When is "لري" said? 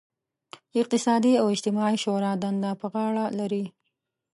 3.39-3.65